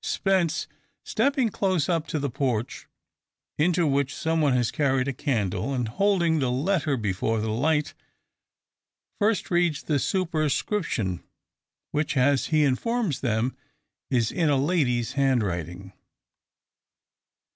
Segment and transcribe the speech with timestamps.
[0.03, 0.65] Spence,
[1.03, 2.87] stepping close up to the porch
[3.59, 7.93] into which some one has carried a candle and holding the letter before the light,
[9.19, 11.21] first reads the superscription,
[11.91, 13.55] which, as he informs them,
[14.09, 15.93] is in a lady's handwriting.